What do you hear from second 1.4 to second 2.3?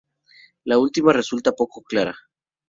poco clara.